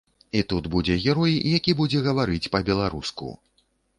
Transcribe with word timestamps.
І 0.37 0.39
тут 0.53 0.69
будзе 0.75 0.95
герой 1.03 1.35
які 1.57 1.75
будзе 1.83 2.01
гаварыць 2.09 2.51
па-беларуску. 2.57 3.29